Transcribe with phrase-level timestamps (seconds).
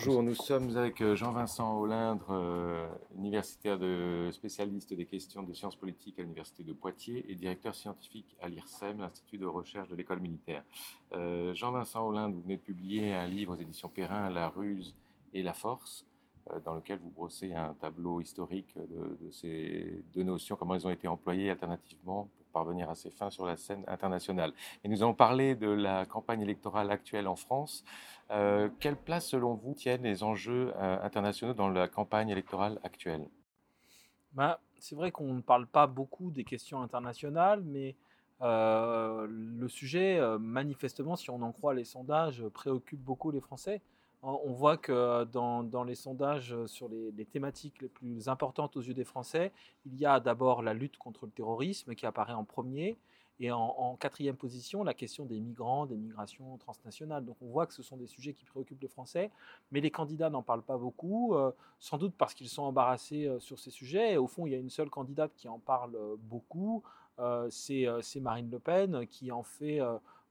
[0.00, 5.76] Bonjour, nous sommes avec euh, Jean-Vincent Hollindre, euh, universitaire de spécialiste des questions de sciences
[5.76, 10.18] politiques à l'Université de Poitiers et directeur scientifique à l'IRSEM, l'Institut de recherche de l'école
[10.18, 10.64] militaire.
[11.12, 14.96] Euh, Jean-Vincent Hollindre, vous venez de publier un livre aux éditions Perrin, La ruse
[15.32, 16.04] et la force,
[16.64, 21.08] dans lequel vous brossez un tableau historique de, ces deux notions, comment elles ont été
[21.08, 24.52] employées alternativement pour parvenir à ces fins sur la scène internationale.
[24.84, 27.84] Et nous allons parler de la campagne électorale actuelle en France.
[28.30, 33.26] Euh, quelle place, selon vous, tiennent les enjeux euh, internationaux dans la campagne électorale actuelle?
[34.32, 37.96] Bah, C'est vrai qu'on ne parle pas beaucoup des questions internationales, mais
[38.40, 43.80] euh, le sujet, manifestement, si on en croit les sondages, préoccupe beaucoup les Français.
[44.22, 49.04] On voit que dans, les sondages sur les, thématiques les plus importantes aux yeux des
[49.04, 49.52] Français,
[49.86, 52.98] il y a d'abord la lutte contre le terrorisme qui apparaît en premier.
[53.40, 57.24] Et en, quatrième position, la question des migrants, des migrations transnationales.
[57.24, 59.30] Donc on voit que ce sont des sujets qui préoccupent les Français,
[59.70, 63.38] mais les candidats n'en parlent pas beaucoup, euh, sans doute parce qu'ils sont embarrassés euh,
[63.38, 64.14] sur ces sujets.
[64.14, 66.82] Et au fond, il y a une seule candidate qui en parle euh, beaucoup,
[67.50, 69.80] c'est Marine Le Pen, qui en fait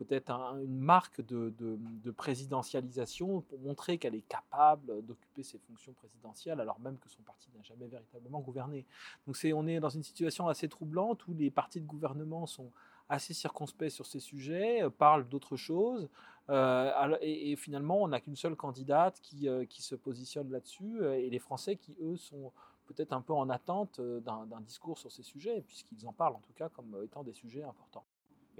[0.00, 6.58] peut-être une marque de, de, présidentialisation pour montrer qu'elle est capable d'occuper ses fonctions présidentielles,
[6.60, 8.86] alors même que son parti n'a jamais véritablement gouverné.
[9.26, 12.70] Donc on est dans une situation assez troublante où les partis de gouvernement sont
[13.10, 16.08] assez circonspect sur ces sujets, euh, parle d'autres choses.
[16.48, 21.28] Euh, et, finalement, on n'a qu'une seule candidate qui, euh, qui se positionne là-dessus, et
[21.28, 22.52] les Français qui, eux, sont
[22.86, 26.54] peut-être un peu en attente d'un discours sur ces sujets, puisqu'ils en parlent en tout
[26.54, 28.04] cas comme étant des sujets importants.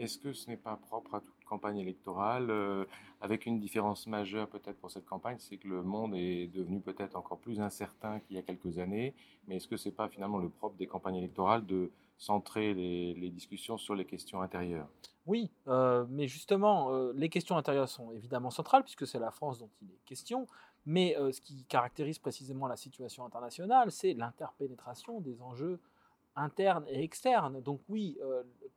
[0.00, 2.50] Est-ce que ce n'est pas propre à toute campagne électorale,
[3.20, 7.16] avec une différence majeure peut-être pour cette campagne, c'est que le monde est devenu peut-être
[7.16, 9.14] encore plus incertain qu'il y a quelques années,
[9.46, 11.90] mais est-ce que ce n'est pas finalement le propre des campagnes électorales de
[12.20, 14.88] centrer les, discussions sur les questions intérieures?
[15.26, 19.58] Oui, euh, mais justement, euh, les questions intérieures sont évidemment centrales puisque c'est la France
[19.58, 20.46] dont il est question.
[20.86, 25.78] Mais euh, ce qui caractérise précisément la situation internationale, c'est l'interpénétration des enjeux
[26.36, 27.60] internes et externes.
[27.60, 28.18] Donc oui,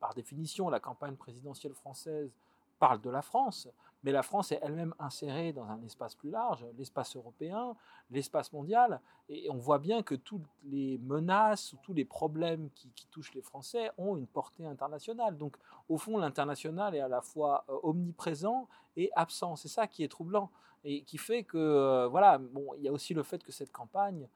[0.00, 2.30] par définition, la campagne présidentielle française
[2.78, 3.68] parle de la France,
[4.02, 7.76] mais la France est elle-même insérée dans un espace plus large, l'espace européen,
[8.10, 12.90] l'espace mondial, et on voit bien que toutes les menaces ou tous les problèmes qui,
[13.12, 15.36] touchent les Français ont une portée internationale.
[15.36, 15.56] Donc
[15.88, 19.54] au fond, l'international est à la fois euh, omniprésent et absent.
[19.54, 20.50] C'est ça qui est troublant
[20.82, 23.70] et qui fait que, euh, voilà, bon, il y a aussi le fait que cette
[23.70, 24.26] campagne, euh,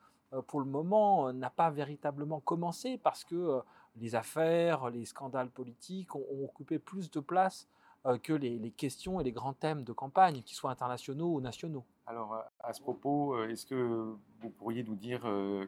[0.46, 3.60] pour le moment, n'a pas véritablement commencé parce que
[3.96, 7.68] les affaires, les scandales politiques ont occupé plus de place
[8.06, 11.84] euh, que les, questions et les grands thèmes de campagne, qu'ils soient internationaux ou nationaux.
[12.06, 15.22] Alors, euh, à ce propos, euh, est-ce que vous pourriez nous dire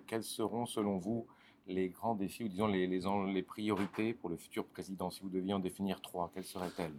[0.07, 1.27] quels seront, selon vous,
[1.67, 5.11] les grands défis ou disons les, les, priorités pour le futur président?
[5.11, 6.95] Si vous deviez en définir trois, quelles seraient-elles?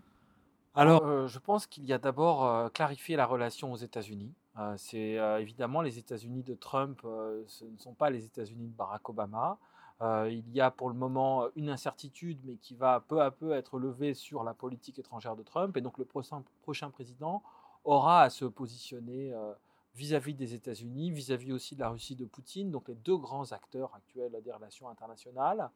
[0.75, 4.33] Alors, je pense qu'il y a d'abord clarifier la relation aux États-Unis.
[4.77, 7.01] C'est évidemment les États-Unis de Trump,
[7.47, 9.57] ce ne sont pas les États-Unis de Barack Obama.
[10.01, 13.51] Euh, il y a pour le moment une incertitude, mais qui va peu à peu
[13.51, 15.75] être levée sur la politique étrangère de Trump.
[15.75, 17.43] Et donc le prochain, prochain président
[17.83, 19.53] aura à se positionner euh,
[19.95, 23.93] vis-à-vis des États-Unis, vis-à-vis aussi de la Russie de Poutine, donc les deux grands acteurs
[23.93, 25.69] actuels des relations internationales.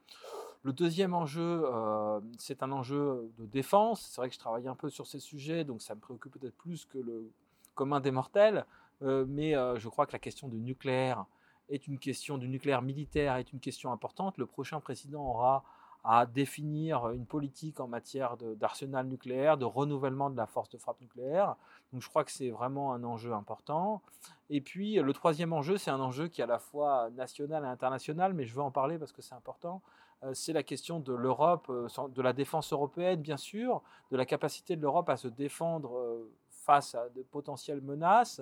[0.62, 4.08] Le deuxième enjeu, euh, c'est un enjeu de défense.
[4.10, 6.56] C'est vrai que je travaille un peu sur ces sujets, donc ça me préoccupe peut-être
[6.56, 7.30] plus que le
[7.76, 8.66] commun des mortels,
[9.02, 11.26] mais je crois que la question du nucléaire
[11.70, 14.38] est une question du nucléaire militaire est une question importante.
[14.38, 15.64] Le prochain président aura
[16.04, 21.00] à définir une politique en matière d'arsenal nucléaire, de renouvellement de la force de frappe
[21.00, 21.56] nucléaire.
[21.94, 24.02] Donc je crois que c'est vraiment un enjeu important.
[24.50, 27.68] Et puis le troisième enjeu, c'est un enjeu qui est à la fois national et
[27.68, 29.82] international, mais je veux en parler parce que c'est important.
[30.24, 34.26] Euh, c'est la question de l'Europe, euh, de la défense européenne bien sûr, de la
[34.26, 36.30] capacité de l'Europe à se défendre euh,
[36.64, 38.42] face à de potentielles menaces,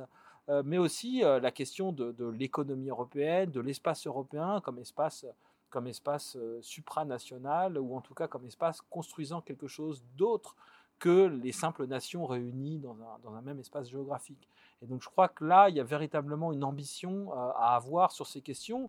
[0.49, 5.25] euh, mais aussi euh, la question de, l'économie européenne, de l'espace européen comme espace,
[5.69, 10.55] comme espace euh, supranational, ou en tout cas comme espace construisant quelque chose d'autre
[10.99, 12.96] que les simples nations réunies dans
[13.34, 14.47] un, même espace géographique.
[14.81, 18.28] Et donc je crois que là, il y a véritablement une ambition à avoir sur
[18.28, 18.87] ces questions,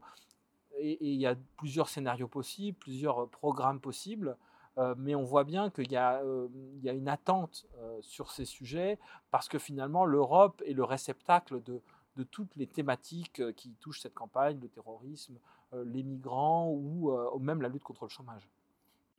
[0.78, 4.36] et, il y a plusieurs scénarios possibles, plusieurs programmes possibles.
[4.78, 6.48] Euh, mais on voit bien qu'il y, euh,
[6.82, 8.98] y, a une attente euh, sur ces sujets
[9.30, 11.82] parce que finalement l'Europe est le réceptacle de,
[12.16, 15.38] de, toutes les thématiques qui touchent cette campagne, le terrorisme,
[15.84, 18.46] les migrants ou, même la lutte contre le chômage.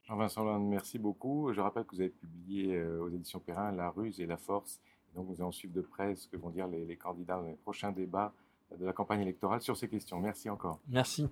[0.04, 1.52] Jean-Vincent Land, merci beaucoup.
[1.52, 4.80] Je rappelle que vous avez publié aux éditions Perrin La ruse et la force.
[5.16, 7.56] donc nous allons suivre de près ce que vont dire les, les candidats dans les
[7.56, 8.32] prochains débats
[8.78, 10.20] de la campagne électorale sur ces questions.
[10.20, 10.78] Merci encore.
[10.88, 11.28] Merci.